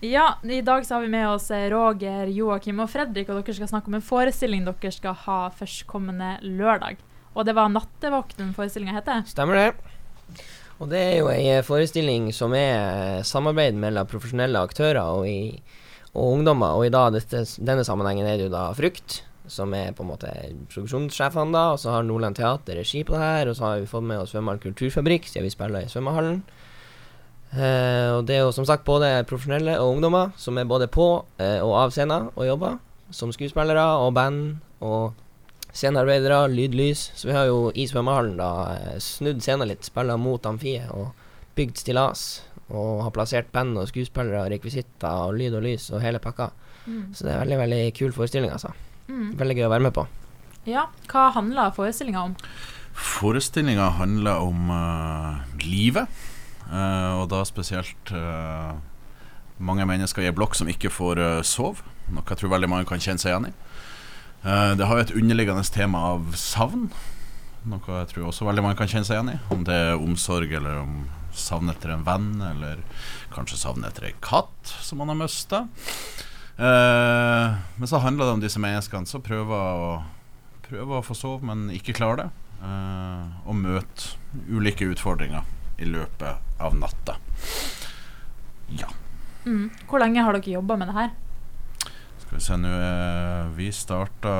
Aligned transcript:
Ja, 0.00 0.38
i 0.42 0.60
dag 0.62 0.86
så 0.86 0.94
har 0.94 1.00
vi 1.02 1.08
med 1.08 1.28
oss 1.28 1.50
eh, 1.50 1.64
Roger, 1.70 2.26
Joakim 2.30 2.78
og 2.78 2.86
Fredrik, 2.92 3.26
og 3.32 3.40
dere 3.40 3.54
skal 3.56 3.70
snakke 3.72 3.90
om 3.90 3.96
en 3.98 4.04
forestilling 4.04 4.62
dere 4.62 4.92
skal 4.94 5.16
ha 5.24 5.38
førstkommende 5.58 6.36
lørdag. 6.44 7.00
Og 7.34 7.46
det 7.46 7.56
var 7.58 7.66
'Nattevakten' 7.66 8.52
forestillinga 8.54 8.94
heter? 8.94 9.24
Stemmer 9.26 9.58
det. 9.58 10.44
Og 10.78 10.90
det 10.92 11.00
er 11.02 11.16
jo 11.18 11.32
ei 11.32 11.48
eh, 11.50 11.64
forestilling 11.66 12.30
som 12.32 12.54
er 12.54 13.24
samarbeid 13.26 13.74
mellom 13.74 14.06
profesjonelle 14.06 14.62
aktører 14.62 15.02
og, 15.02 15.26
i, 15.26 15.58
og 16.14 16.38
ungdommer. 16.38 16.78
Og 16.78 16.86
i 16.86 16.94
dag, 16.94 17.10
dette, 17.18 17.42
denne 17.58 17.82
sammenhengen 17.82 18.26
er 18.26 18.38
det 18.38 18.46
jo 18.46 18.54
da 18.54 18.70
Frukt, 18.78 19.24
som 19.50 19.74
er 19.74 19.90
på 19.98 20.06
en 20.06 20.12
måte 20.14 20.30
produksjonssjefene, 20.70 21.50
da. 21.50 21.72
Og 21.74 21.82
så 21.82 21.90
har 21.90 22.06
Nordland 22.06 22.38
Teater 22.38 22.78
regi 22.78 23.02
på 23.02 23.18
det 23.18 23.26
her, 23.26 23.50
og 23.50 23.58
så 23.58 23.66
har 23.66 23.82
vi 23.82 23.90
fått 23.90 24.06
med 24.06 24.22
oss 24.22 24.30
Svømmehall 24.30 24.62
kulturfabrikk, 24.62 25.26
siden 25.26 25.50
vi 25.50 25.56
spiller 25.58 25.82
i 25.82 25.90
svømmehallen. 25.90 26.44
Eh, 27.52 28.10
og 28.12 28.26
det 28.28 28.36
er 28.36 28.44
jo 28.44 28.52
som 28.52 28.66
sagt 28.68 28.84
både 28.84 29.22
profesjonelle 29.28 29.78
og 29.80 29.94
ungdommer 29.94 30.34
som 30.36 30.58
er 30.60 30.68
både 30.68 30.88
på 30.92 31.06
eh, 31.40 31.62
og 31.64 31.72
av 31.80 31.94
scenen 31.94 32.28
og 32.34 32.44
jobber. 32.46 32.76
Som 33.14 33.32
skuespillere 33.32 33.86
og 34.02 34.12
band 34.18 34.58
og 34.84 35.16
scenearbeidere, 35.72 36.42
lyd, 36.52 36.76
lys. 36.76 37.08
Så 37.16 37.30
vi 37.30 37.36
har 37.36 37.48
jo 37.48 37.68
i 37.74 37.86
svømmehallen 37.88 38.36
da 38.40 38.50
eh, 38.76 38.98
snudd 39.02 39.40
scenen 39.44 39.70
litt, 39.70 39.86
spiller 39.86 40.20
mot 40.20 40.44
amfiet 40.48 40.90
og 40.94 41.12
bygd 41.58 41.80
stillas. 41.80 42.26
Og 42.68 43.04
har 43.06 43.14
plassert 43.16 43.52
band 43.54 43.78
og 43.80 43.88
skuespillere, 43.88 44.44
og 44.44 44.52
rekvisitter 44.52 45.28
og 45.28 45.38
lyd 45.40 45.56
og 45.56 45.64
lys 45.64 45.88
og 45.94 46.04
hele 46.04 46.20
pakka. 46.20 46.50
Mm. 46.84 47.04
Så 47.16 47.24
det 47.24 47.32
er 47.32 47.42
veldig 47.44 47.60
veldig 47.62 47.82
kul 47.96 48.12
forestilling, 48.16 48.52
altså. 48.52 48.74
Mm. 49.08 49.30
Veldig 49.40 49.56
gøy 49.56 49.68
å 49.68 49.72
være 49.72 49.86
med 49.88 49.94
på. 49.96 50.04
Ja, 50.68 50.88
hva 51.08 51.30
handler 51.32 51.72
forestillinga 51.72 52.26
om? 52.28 52.34
Forestillinga 52.98 53.88
handler 53.96 54.42
om 54.44 54.72
uh, 54.72 55.40
livet, 55.62 56.10
og 57.18 57.28
da 57.32 57.42
spesielt 57.48 58.12
eh, 58.12 58.72
mange 59.58 59.86
mennesker 59.88 60.22
i 60.22 60.28
ei 60.30 60.34
blokk 60.36 60.56
som 60.58 60.68
ikke 60.70 60.90
får 60.92 61.20
uh, 61.20 61.42
sove, 61.46 61.84
noe 62.12 62.24
jeg 62.28 62.40
tror 62.40 62.52
veldig 62.54 62.70
mange 62.70 62.88
kan 62.88 63.02
kjenne 63.02 63.20
seg 63.22 63.32
igjen 63.32 63.50
i. 63.50 63.54
Eh, 64.46 64.72
det 64.78 64.86
har 64.86 64.98
jo 64.98 65.06
et 65.06 65.14
underliggende 65.18 65.64
tema 65.74 66.04
av 66.12 66.34
savn, 66.38 66.88
noe 67.68 68.00
jeg 68.02 68.10
tror 68.12 68.28
også 68.30 68.46
veldig 68.46 68.64
mange 68.64 68.78
kan 68.78 68.90
kjenne 68.90 69.08
seg 69.08 69.18
igjen 69.18 69.32
i. 69.34 69.38
Om 69.54 69.64
det 69.66 69.78
er 69.88 69.98
omsorg, 69.98 70.52
eller 70.60 70.82
om 70.84 71.00
savn 71.34 71.70
etter 71.72 71.92
en 71.94 72.06
venn, 72.06 72.30
eller 72.42 72.84
kanskje 73.34 73.60
savn 73.60 73.86
etter 73.86 74.08
en 74.08 74.22
katt 74.24 74.74
som 74.82 75.02
man 75.02 75.10
har 75.12 75.18
mista. 75.18 75.64
Eh, 76.58 77.58
men 77.78 77.90
så 77.90 78.02
handler 78.02 78.26
det 78.26 78.36
om 78.38 78.44
disse 78.46 78.62
menneskene 78.62 79.10
som 79.10 79.22
prøver 79.26 79.54
å, 79.54 79.92
prøver 80.68 80.98
å 80.98 81.04
få 81.06 81.18
sove, 81.18 81.42
men 81.46 81.68
ikke 81.74 81.96
klarer 81.98 82.24
det. 82.24 82.30
eh, 82.62 83.26
og 83.46 83.54
møte 83.54 84.16
ulike 84.50 84.88
utfordringer 84.90 85.46
i 85.78 85.88
løpet 85.88 86.60
av 86.60 86.76
natta. 86.76 87.16
Ja. 88.68 88.90
Mm. 89.46 89.70
Hvor 89.88 90.02
lenge 90.02 90.24
har 90.26 90.36
dere 90.36 90.56
jobba 90.58 90.76
med 90.76 90.90
det 90.90 90.96
her? 90.98 91.12
Skal 92.18 92.36
vi 92.36 92.42
se 92.44 92.56
nå 92.60 92.68
eh, 92.68 93.46
Vi 93.56 93.70
starta 93.72 94.32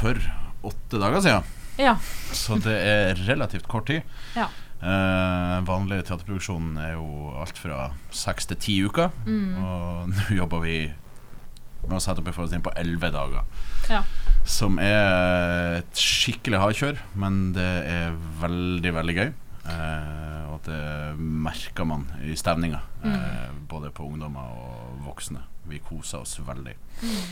for 0.00 0.18
åtte 0.64 0.98
dager 0.98 1.22
siden. 1.22 1.52
Ja. 1.78 1.96
Så 2.32 2.58
det 2.62 2.74
er 2.74 3.20
relativt 3.28 3.68
kort 3.70 3.86
tid. 3.90 4.02
Ja. 4.34 4.48
Eh, 4.84 5.60
vanlig 5.68 6.02
teaterproduksjon 6.04 6.74
er 6.80 6.96
jo 6.96 7.30
alt 7.40 7.60
fra 7.60 7.88
seks 8.14 8.50
til 8.50 8.60
ti 8.60 8.76
uker. 8.84 9.12
Mm. 9.28 9.54
Og 9.60 10.12
nå 10.12 10.26
jobber 10.40 10.64
vi 10.64 10.78
med 11.84 11.98
å 11.98 12.02
sette 12.02 12.22
opp 12.22 12.30
en 12.30 12.36
forestilling 12.36 12.64
på 12.64 12.74
elleve 12.80 13.10
dager. 13.14 13.44
Ja. 13.92 14.02
Som 14.48 14.80
er 14.82 15.80
et 15.80 16.00
skikkelig 16.24 16.60
hardkjør, 16.62 17.00
men 17.20 17.40
det 17.56 17.70
er 17.94 18.14
veldig, 18.40 18.92
veldig 18.96 19.16
gøy. 19.18 19.32
Eh, 19.64 20.44
og 20.52 20.60
det 20.66 20.80
merker 21.18 21.86
man 21.88 22.04
i 22.24 22.34
stemninga, 22.36 22.80
eh, 23.04 23.50
både 23.68 23.90
på 23.96 24.06
ungdommer 24.08 24.52
og 24.54 25.02
voksne. 25.06 25.42
Vi 25.68 25.78
koser 25.80 26.20
oss 26.20 26.36
veldig. 26.44 26.74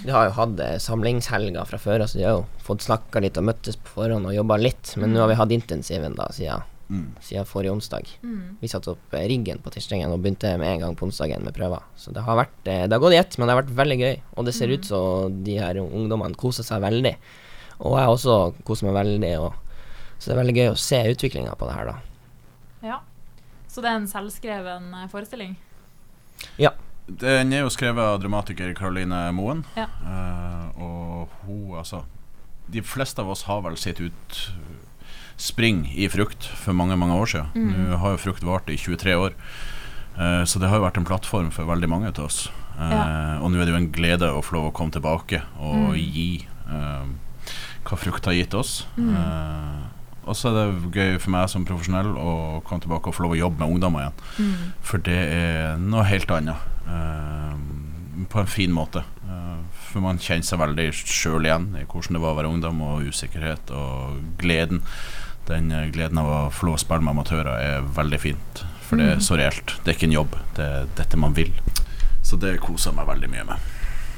Vi 0.07 0.11
har 0.13 0.31
jo 0.31 0.35
hatt 0.39 0.61
eh, 0.65 0.79
samlingshelger 0.81 1.67
fra 1.69 1.79
før, 1.81 2.07
så 2.09 2.17
vi 2.19 2.25
har 2.25 2.39
jo 2.39 2.47
fått 2.65 2.87
snakka 2.87 3.21
litt 3.21 3.37
og 3.41 3.45
møttes 3.51 3.77
på 3.77 3.93
forhånd 3.99 4.31
og 4.31 4.37
jobba 4.37 4.57
litt. 4.61 4.95
Men 4.97 5.13
nå 5.13 5.21
har 5.21 5.29
vi 5.33 5.37
hatt 5.41 5.57
intensiven 5.59 6.17
da 6.19 6.29
siden, 6.33 6.69
Mm. 6.93 7.15
siden 7.25 7.47
forrige 7.49 7.73
onsdag. 7.73 8.09
Mm. 8.21 8.57
Vi 8.61 8.69
satte 8.69 8.91
opp 8.93 9.15
eh, 9.17 9.23
riggen 9.31 9.63
på 9.65 9.71
tirsdagen 9.73 10.11
og 10.13 10.21
begynte 10.21 10.51
med 10.61 10.69
en 10.75 10.81
gang 10.83 10.97
på 10.99 11.07
onsdagen 11.07 11.45
med 11.45 11.55
prøver. 11.57 11.81
Så 11.97 12.13
det 12.13 12.21
har 12.27 12.37
vært 12.37 12.67
eh, 12.69 12.83
Det 12.85 12.93
har 12.93 13.01
gått 13.01 13.15
i 13.15 13.21
ett, 13.21 13.39
men 13.39 13.49
det 13.49 13.55
har 13.55 13.63
vært 13.63 13.77
veldig 13.79 13.97
gøy. 14.03 14.17
Og 14.37 14.45
det 14.45 14.53
ser 14.57 14.69
ut 14.75 14.85
som 14.85 15.39
de 15.45 15.55
her 15.57 15.79
ungdommene 15.81 16.37
koser 16.37 16.67
seg 16.67 16.83
veldig. 16.85 17.15
Og 17.83 17.97
jeg 17.99 18.09
også 18.15 18.37
koser 18.65 18.87
meg 18.89 18.95
veldig. 19.01 19.33
Og, 19.43 19.53
så 20.19 20.31
det 20.31 20.35
er 20.37 20.41
veldig 20.43 20.55
gøy 20.61 20.69
å 20.71 20.79
se 20.79 21.01
utviklinga 21.13 21.55
på 21.59 21.67
det 21.69 21.75
her, 21.81 21.91
da. 21.93 21.97
ja. 22.87 23.01
Så 23.73 23.81
det 23.81 23.89
er 23.89 23.97
en 24.03 24.07
selvskreven 24.11 24.91
forestilling? 25.09 25.55
Ja. 26.61 26.75
Den 27.09 27.53
er 27.57 27.63
jo 27.65 27.71
skrevet 27.73 28.05
av 28.05 28.19
dramatiker 28.21 28.75
Caroline 28.77 29.23
Moen. 29.33 29.63
Ja. 29.79 29.87
Uh, 30.05 30.67
og 30.85 31.33
hun, 31.47 31.79
altså 31.81 32.03
De 32.69 32.83
fleste 32.85 33.25
av 33.25 33.31
oss 33.33 33.47
har 33.49 33.63
vel 33.65 33.79
sett 33.81 33.99
ut 34.05 34.37
spring 35.41 35.87
i 35.97 36.07
frukt 36.13 36.45
for 36.45 36.77
mange 36.77 36.95
mange 37.01 37.17
år 37.17 37.27
siden. 37.33 37.49
Mm. 37.57 37.89
Nå 37.91 37.97
har 38.05 38.13
jo 38.15 38.21
frukt 38.23 38.45
vart 38.47 38.69
i 38.71 38.77
23 38.79 39.17
år, 39.19 39.35
eh, 40.21 40.45
så 40.47 40.61
det 40.63 40.69
har 40.71 40.79
jo 40.79 40.85
vært 40.85 41.01
en 41.01 41.09
plattform 41.09 41.49
for 41.51 41.67
veldig 41.67 41.89
mange 41.91 42.13
av 42.13 42.21
oss. 42.29 42.45
Eh, 42.79 43.41
Og 43.43 43.51
nå 43.51 43.59
er 43.59 43.65
det 43.67 43.73
jo 43.75 43.81
en 43.81 43.91
glede 43.93 44.29
å 44.31 44.45
få 44.45 44.55
lov 44.61 44.69
å 44.71 44.75
komme 44.77 44.93
tilbake 44.95 45.43
og 45.59 45.97
Mm. 45.97 46.13
gi 46.13 46.47
eh, 46.69 47.05
hva 47.89 47.99
frukt 47.99 48.29
har 48.29 48.37
gitt 48.37 48.55
oss. 48.55 48.83
Mm. 48.97 49.15
Eh, 49.17 49.89
og 50.23 50.37
så 50.39 50.53
er 50.53 50.59
det 50.59 50.93
gøy 50.95 51.17
for 51.19 51.35
meg 51.35 51.49
som 51.51 51.65
profesjonell 51.67 52.13
å 52.15 52.35
komme 52.67 52.85
tilbake 52.85 53.11
og 53.11 53.17
få 53.17 53.25
lov 53.25 53.35
å 53.35 53.41
jobbe 53.41 53.63
med 53.63 53.75
ungdommer 53.75 54.05
igjen. 54.05 54.21
Mm. 54.39 54.69
For 54.87 55.03
det 55.03 55.19
er 55.35 55.83
noe 55.83 56.07
helt 56.07 56.31
annet. 56.31 56.69
eh, 56.87 57.57
på 58.29 58.39
en 58.39 58.47
fin 58.47 58.73
måte. 58.73 59.03
Eh, 59.27 59.59
for 59.91 60.05
man 60.05 60.21
kjenner 60.23 60.47
seg 60.47 60.61
veldig 60.63 60.89
sjøl 60.95 61.49
igjen 61.49 61.73
i 61.81 61.85
hvordan 61.85 62.17
det 62.17 62.23
var 62.23 62.35
å 62.35 62.39
være 62.39 62.53
ungdom, 62.55 62.81
og 62.87 63.09
usikkerhet 63.11 63.71
og 63.75 64.23
gleden. 64.39 64.83
Den 65.49 65.73
gleden 65.93 66.21
av 66.23 66.29
å 66.31 66.41
få 66.55 66.69
lov 66.69 66.79
å 66.79 66.83
spille 66.85 67.03
med 67.03 67.17
amatører 67.17 67.59
er 67.59 67.87
veldig 67.97 68.21
fint. 68.23 68.63
For 68.87 69.01
det 69.01 69.09
er 69.09 69.23
så 69.25 69.39
reelt. 69.41 69.75
Det 69.83 69.91
er 69.91 69.97
ikke 69.97 70.11
en 70.11 70.19
jobb, 70.21 70.37
det 70.55 70.65
er 70.65 70.91
dette 70.99 71.19
man 71.19 71.35
vil. 71.35 71.51
Så 72.23 72.39
det 72.39 72.61
koser 72.63 72.93
jeg 72.93 72.99
meg 73.01 73.09
veldig 73.09 73.31
mye 73.33 73.47
med. 73.49 73.71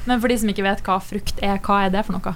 Men 0.05 0.21
for 0.21 0.29
de 0.29 0.37
som 0.37 0.51
ikke 0.51 0.65
vet 0.67 0.83
hva 0.85 0.99
frukt 1.01 1.39
er, 1.41 1.57
hva 1.65 1.79
er 1.85 1.95
det 1.95 2.03
for 2.05 2.17
noe? 2.19 2.35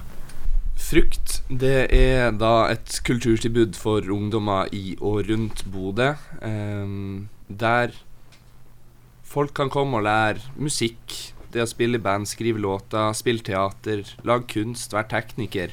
Frukt 0.90 1.44
det 1.54 1.92
er 1.94 2.32
da 2.34 2.64
et 2.72 2.96
kulturtilbud 3.06 3.76
for 3.78 4.08
ungdommer 4.10 4.72
i 4.74 4.96
og 4.98 5.28
rundt 5.28 5.62
Bodø. 5.70 6.16
ehm, 6.42 7.28
der 7.48 7.94
folk 9.22 9.54
kan 9.54 9.70
komme 9.70 9.98
og 9.98 10.04
lære 10.04 10.42
musikk, 10.58 11.14
det 11.54 11.62
å 11.62 11.70
spille 11.70 12.00
i 12.00 12.02
band, 12.02 12.26
skrive 12.26 12.58
låter, 12.58 13.14
spille 13.14 13.46
teater, 13.46 14.02
lage 14.26 14.48
kunst, 14.50 14.94
være 14.94 15.12
tekniker. 15.14 15.70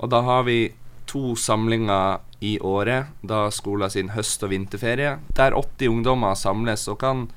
Og 0.00 0.08
da 0.08 0.22
har 0.22 0.44
vi 0.44 0.72
to 1.06 1.36
samlinger 1.36 2.20
i 2.40 2.58
året, 2.58 3.12
da 3.20 3.50
skolen 3.50 3.90
sin 3.90 4.08
høst- 4.16 4.42
og 4.42 4.50
vinterferie, 4.50 5.18
der 5.36 5.52
80 5.52 5.88
ungdommer 5.88 6.34
samles 6.34 6.88
og 6.88 6.98
kan 7.04 7.28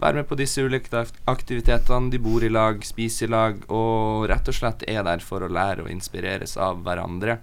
være 0.00 0.20
med 0.20 0.28
på 0.28 0.38
disse 0.38 0.62
ulike 0.62 1.04
aktivitetene. 1.26 2.10
De 2.12 2.20
bor 2.22 2.44
i 2.44 2.52
lag, 2.52 2.82
spiser 2.84 3.28
i 3.28 3.32
lag, 3.32 3.60
og 3.72 4.26
rett 4.30 4.48
og 4.48 4.56
slett 4.56 4.84
er 4.88 5.04
der 5.06 5.24
for 5.24 5.44
å 5.44 5.52
lære 5.52 5.86
og 5.86 5.92
inspireres 5.92 6.56
av 6.60 6.82
hverandre. 6.84 7.38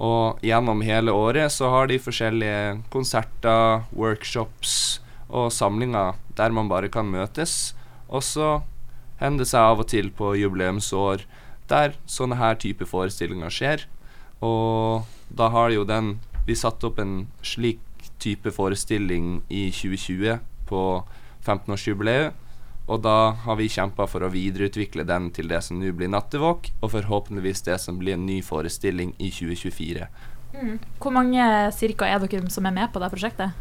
Og 0.00 0.40
gjennom 0.44 0.80
hele 0.82 1.12
året 1.12 1.52
så 1.52 1.68
har 1.70 1.90
de 1.90 2.00
forskjellige 2.00 2.80
konserter, 2.92 3.84
workshops 3.92 5.00
og 5.28 5.52
samlinger 5.54 6.18
der 6.38 6.54
man 6.54 6.70
bare 6.70 6.90
kan 6.92 7.10
møtes. 7.10 7.74
Og 8.08 8.24
så 8.26 8.62
hender 9.20 9.44
det 9.44 9.50
seg 9.52 9.60
av 9.60 9.84
og 9.84 9.90
til 9.92 10.10
på 10.16 10.32
jubileumsår 10.40 11.26
der 11.70 11.94
sånne 12.08 12.40
her 12.40 12.58
type 12.58 12.88
forestillinger 12.88 13.52
skjer. 13.54 13.86
Og 14.42 15.06
da 15.28 15.50
har 15.52 15.70
jo 15.70 15.84
den 15.84 16.18
Vi 16.48 16.54
satte 16.56 16.88
opp 16.88 16.96
en 16.98 17.28
slik 17.46 17.78
type 18.18 18.50
forestilling 18.50 19.42
i 19.52 19.68
2020 19.70 20.40
på 20.66 20.80
15-årsjubileet. 21.46 22.32
Og 22.90 23.02
da 23.04 23.30
har 23.44 23.56
vi 23.60 23.68
kjempa 23.70 24.06
for 24.10 24.24
å 24.26 24.30
videreutvikle 24.32 25.04
den 25.06 25.28
til 25.30 25.46
det 25.52 25.60
som 25.62 25.78
nå 25.78 25.92
blir 25.94 26.10
Nattevåk, 26.10 26.72
og 26.82 26.90
forhåpentligvis 26.90 27.62
det 27.68 27.76
som 27.78 28.00
blir 28.00 28.16
en 28.16 28.26
ny 28.26 28.40
forestilling 28.42 29.12
i 29.22 29.30
2024. 29.30 30.08
Hvor 30.98 31.14
mange 31.14 31.44
cirka 31.76 32.08
er 32.10 32.18
dere 32.24 32.50
som 32.50 32.66
er 32.66 32.74
med 32.74 32.90
på 32.90 32.98
det 33.02 33.12
prosjektet? 33.12 33.54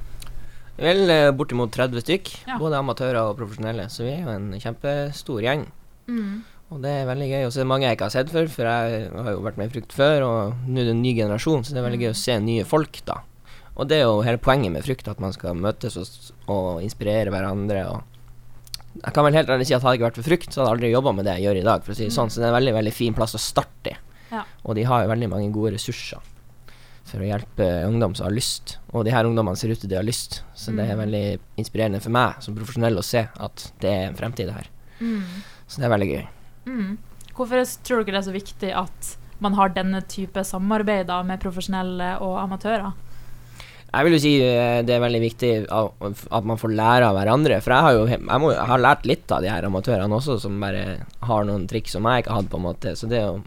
Vel 0.80 1.12
eh, 1.12 1.30
bortimot 1.36 1.70
30 1.76 2.02
stykk, 2.02 2.32
Ja. 2.48 2.58
både 2.58 2.80
amatører 2.80 3.20
og 3.22 3.38
profesjonelle. 3.38 3.90
Så 3.92 4.08
vi 4.08 4.14
er 4.16 4.24
jo 4.24 4.32
en 4.34 4.50
kjempestor 4.58 5.44
gjeng. 5.44 5.68
Mm. 6.08 6.42
Og 6.72 6.82
det 6.82 6.90
er 7.02 7.06
veldig 7.10 7.28
gøy. 7.30 7.46
Og 7.46 7.52
så 7.52 7.60
er 7.60 7.66
det 7.66 7.70
mange 7.70 7.86
jeg 7.86 7.98
ikke 7.98 8.08
har 8.08 8.16
sett 8.16 8.32
før, 8.34 8.48
for 8.50 8.66
jeg 8.70 9.10
har 9.14 9.32
jo 9.36 9.42
vært 9.46 9.58
med 9.60 9.70
i 9.70 9.74
Frukt 9.76 9.94
før, 9.94 10.26
og 10.26 10.54
nå 10.70 10.80
er 10.82 10.90
det 10.90 10.96
en 10.96 11.02
ny 11.04 11.14
generasjon, 11.18 11.66
så 11.66 11.76
det 11.76 11.82
er 11.84 11.88
veldig 11.90 12.02
gøy 12.06 12.12
å 12.14 12.20
se 12.24 12.40
nye 12.42 12.66
folk, 12.66 13.02
da. 13.06 13.20
Og 13.80 13.88
det 13.88 13.98
er 14.02 14.06
jo 14.10 14.22
hele 14.26 14.38
poenget 14.44 14.74
med 14.76 14.84
frykt, 14.84 15.08
at 15.08 15.22
man 15.24 15.32
skal 15.36 15.56
møtes 15.56 15.96
og, 16.02 16.08
og 16.52 16.82
inspirere 16.84 17.32
hverandre. 17.32 17.86
og 17.88 18.04
jeg 19.04 19.14
kan 19.16 19.24
vel 19.24 19.36
helt 19.38 19.50
ærlig 19.54 19.68
si 19.70 19.76
at 19.78 19.84
hadde 19.86 19.94
jeg 19.96 20.00
ikke 20.02 20.08
vært 20.10 20.18
for 20.20 20.28
frykt, 20.28 20.50
så 20.52 20.60
hadde 20.62 20.68
jeg 20.70 20.76
aldri 20.80 20.90
jobba 20.92 21.12
med 21.16 21.26
det 21.30 21.36
jeg 21.38 21.46
gjør 21.48 21.60
i 21.62 21.68
dag, 21.68 21.84
for 21.86 21.94
å 21.94 21.96
si 21.96 22.08
det 22.10 22.16
sånn. 22.16 22.32
Så 22.34 22.42
det 22.42 22.48
er 22.48 22.52
en 22.52 22.58
veldig, 22.58 22.74
veldig 22.80 22.94
fin 22.98 23.16
plass 23.16 23.36
å 23.38 23.40
starte 23.40 23.94
i. 23.94 23.96
Ja. 24.34 24.42
Og 24.66 24.76
de 24.76 24.84
har 24.90 25.06
jo 25.06 25.12
veldig 25.14 25.30
mange 25.32 25.52
gode 25.56 25.72
ressurser. 25.78 26.20
for 27.10 27.24
å 27.24 27.26
hjelpe 27.26 27.66
ungdom 27.88 28.14
som 28.14 28.28
har 28.28 28.34
lyst. 28.36 28.76
Og 28.94 29.02
de 29.08 29.10
her 29.10 29.26
ungdommene 29.26 29.58
ser 29.58 29.72
ut 29.74 29.80
til 29.82 29.90
de 29.90 29.96
har 29.98 30.04
lyst, 30.06 30.44
så 30.54 30.70
det 30.76 30.84
er 30.92 30.94
Mm. 30.96 31.00
veldig 31.02 31.40
inspirerende 31.58 32.02
for 32.04 32.12
meg 32.14 32.36
som 32.44 32.54
profesjonell 32.54 33.00
å 33.00 33.04
se 33.04 33.24
at 33.40 33.72
det 33.82 33.90
er 33.90 34.04
en 34.10 34.14
fremtid 34.20 34.52
her. 34.54 34.68
Mm. 35.02 35.24
Så 35.68 35.78
det 35.82 35.86
er 35.86 35.96
veldig 35.98 36.10
gøy. 36.12 36.28
Mm. 36.68 36.98
Hvorfor 37.34 37.66
tror 37.84 37.98
du 37.98 38.04
ikke 38.04 38.14
det 38.14 38.22
er 38.22 38.30
så 38.30 38.36
viktig 38.36 38.76
at 38.76 39.18
man 39.40 39.54
har 39.56 39.70
denne 39.70 40.02
type 40.08 40.38
samarbeid 40.46 41.08
da, 41.08 41.24
med 41.24 41.40
profesjonelle 41.42 42.22
og 42.22 42.38
amatører? 42.44 42.94
Jeg 43.90 44.06
vil 44.06 44.14
jo 44.14 44.20
si 44.22 44.32
eh, 44.46 44.82
det 44.86 44.94
er 44.96 45.02
veldig 45.02 45.20
viktig 45.24 45.52
at 45.74 46.46
man 46.46 46.60
får 46.62 46.74
lære 46.78 47.08
av 47.10 47.16
hverandre. 47.18 47.58
For 47.66 47.74
jeg 47.74 47.86
har 47.88 47.94
jo 47.98 48.04
jeg, 48.12 48.22
må, 48.44 48.52
jeg 48.54 48.68
har 48.70 48.84
lært 48.84 49.08
litt 49.10 49.32
av 49.34 49.42
de 49.42 49.50
her 49.50 49.66
amatørene 49.66 50.14
også, 50.20 50.36
som 50.44 50.60
bare 50.62 50.84
har 51.26 51.48
noen 51.50 51.66
triks 51.70 51.96
som 51.98 52.06
jeg 52.06 52.22
ikke 52.24 52.34
har 52.36 52.44
hatt, 52.44 52.52
på 52.52 52.60
en 52.60 52.68
måte. 52.68 52.94
Så 53.00 53.10
det 53.10 53.18
er 53.24 53.32
jo 53.32 53.40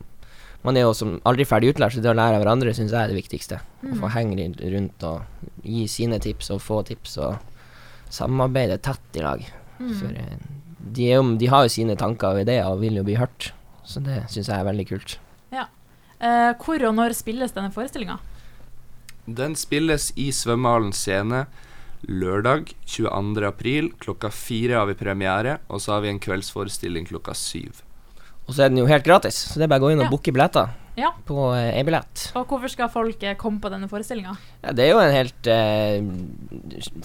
Man 0.62 0.76
er 0.78 0.84
jo 0.84 0.92
som 0.94 1.16
aldri 1.26 1.42
ferdig 1.42 1.72
utlært, 1.72 1.90
så 1.96 2.02
det 2.02 2.10
å 2.12 2.14
lære 2.14 2.36
av 2.38 2.42
hverandre 2.44 2.70
syns 2.74 2.92
jeg 2.94 3.00
er 3.02 3.08
det 3.10 3.16
viktigste. 3.18 3.56
Å 3.82 3.96
få 3.98 4.06
Mm. 4.06 4.12
henge 4.14 4.44
rundt 4.74 5.02
og 5.08 5.22
gi 5.66 5.86
sine 5.90 6.20
tips 6.22 6.50
og 6.54 6.60
få 6.62 6.84
tips 6.86 7.16
og 7.18 7.34
samarbeide 8.08 8.76
tett 8.78 9.18
i 9.18 9.24
lag. 9.24 9.42
Mm. 9.80 9.90
For 9.98 10.06
eh, 10.14 10.36
de, 10.78 11.08
jo, 11.08 11.24
de 11.36 11.46
har 11.50 11.64
jo 11.66 11.72
sine 11.74 11.96
tanker 11.98 12.28
og 12.36 12.44
ideer 12.44 12.68
og 12.70 12.78
vil 12.78 12.94
jo 13.00 13.02
bli 13.02 13.16
hørt. 13.18 13.50
Så 13.82 13.98
det 14.06 14.20
syns 14.30 14.46
jeg 14.52 14.54
er 14.58 14.68
veldig 14.70 14.86
kult. 14.92 15.18
Eh, 16.22 16.52
hvor 16.62 16.78
og 16.86 16.94
når 16.94 17.16
spilles 17.18 17.50
denne 17.50 17.72
forestillinga? 17.74 18.20
Den 19.26 19.54
spilles 19.54 20.10
i 20.18 20.30
Svømmehallen 20.34 20.92
scene 20.96 21.44
lørdag 22.10 22.72
22. 22.90 23.44
april. 23.46 23.90
Klokka 24.02 24.30
fire 24.34 24.80
har 24.80 24.88
vi 24.90 24.96
premiere, 24.98 25.58
og 25.70 25.80
så 25.80 25.94
har 25.96 26.02
vi 26.02 26.10
en 26.10 26.18
kveldsforestilling 26.22 27.06
klokka 27.06 27.34
syv. 27.38 27.82
Og 28.48 28.56
så 28.56 28.64
er 28.64 28.72
den 28.72 28.80
jo 28.82 28.88
helt 28.90 29.06
gratis, 29.06 29.36
så 29.52 29.60
det 29.60 29.68
er 29.68 29.70
bare 29.70 29.84
å 29.84 29.86
gå 29.86 29.92
inn 29.94 30.00
og 30.02 30.08
Ja. 30.08 30.10
booke 30.10 30.32
billetter 30.34 30.70
Ja. 30.98 31.12
på 31.24 31.54
eh, 31.54 31.78
e-billett. 31.78 32.32
Og 32.34 32.48
hvorfor 32.48 32.68
skal 32.68 32.88
folk 32.88 33.22
eh, 33.22 33.36
komme 33.38 33.60
på 33.60 33.70
denne 33.70 33.88
forestillinga? 33.88 34.36
Ja, 34.64 34.72
det 34.72 34.84
er 34.84 34.90
jo 34.90 34.98
en 34.98 35.14
helt 35.14 35.46
eh, 35.46 36.02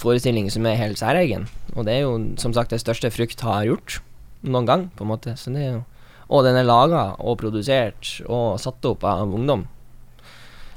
forestilling 0.02 0.50
som 0.52 0.66
er 0.66 0.75
helt 0.75 0.98
særegen. 0.98 1.48
Og 1.75 1.86
det 1.86 1.94
er 1.94 2.02
jo 2.02 2.34
som 2.42 2.52
sagt 2.54 2.72
det 2.72 2.81
største 2.81 3.12
Frukt 3.14 3.40
har 3.42 3.64
gjort 3.69 4.00
noen 4.44 4.66
gang, 4.66 4.90
på 4.98 5.02
en 5.06 5.12
måte. 5.14 5.38
Så 5.38 5.54
det 5.54 5.62
er 5.62 5.72
jo 5.78 5.86
Og 6.30 6.44
den 6.44 6.58
er 6.58 6.66
laga 6.66 7.16
og 7.24 7.38
produsert 7.40 8.19
og 8.28 8.60
satt 8.60 8.84
opp 8.84 9.02
av 9.06 9.30
ungdom. 9.31 9.66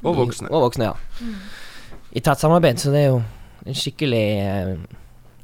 Og 0.03 0.15
I- 0.15 0.19
voksne. 0.23 0.51
Og 0.51 0.63
voksne, 0.69 0.91
ja. 0.91 0.95
I 2.13 2.21
tett 2.21 2.41
samarbeid, 2.43 2.79
så 2.83 2.91
det 2.95 3.05
er 3.05 3.11
jo 3.13 3.23
en 3.67 3.77
skikkelig 3.77 4.25
eh, 4.41 4.77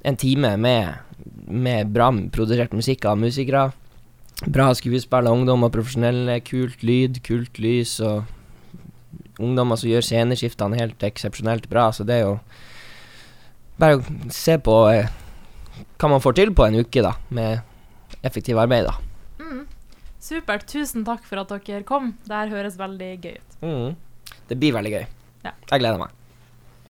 En 0.06 0.17
time 0.17 0.53
med, 0.56 0.94
med 1.50 1.88
bra 1.91 2.12
produsert 2.31 2.70
musikk 2.73 3.05
av 3.11 3.19
musikere. 3.19 3.73
Bra 4.47 4.69
skuespill 4.79 5.26
av 5.26 5.35
ungdom 5.35 5.64
og 5.67 5.73
profesjonelle. 5.75 6.37
Kult 6.47 6.85
lyd, 6.87 7.19
kult 7.26 7.58
lys 7.58 7.97
og 8.06 8.23
ungdommer 9.43 9.76
som 9.81 9.91
gjør 9.91 10.05
sceneskiftene 10.06 10.79
helt 10.79 11.02
eksepsjonelt 11.02 11.67
bra. 11.73 11.88
Så 11.91 12.06
det 12.06 12.20
er 12.20 12.23
jo 12.29 12.37
bare 13.81 13.99
å 13.99 14.05
se 14.31 14.55
på 14.62 14.76
eh, 14.93 15.11
hva 15.99 16.12
man 16.14 16.23
får 16.23 16.38
til 16.38 16.55
på 16.55 16.69
en 16.69 16.79
uke, 16.85 17.02
da, 17.02 17.17
med 17.35 17.61
effektivt 18.23 18.62
arbeid, 18.62 18.87
da. 18.87 18.94
Mm. 19.43 19.64
Supert. 20.23 20.69
Tusen 20.70 21.02
takk 21.06 21.26
for 21.26 21.43
at 21.43 21.50
dere 21.67 21.82
kom. 21.88 22.14
Det 22.29 22.35
her 22.44 22.52
høres 22.55 22.79
veldig 22.79 23.11
gøy 23.25 23.37
ut. 23.41 23.59
Det 24.49 24.59
blir 24.61 24.75
veldig 24.77 24.93
gøy. 24.93 25.07
Ja. 25.47 25.53
Jeg 25.71 25.83
gleder 25.83 25.99
meg. 26.01 26.15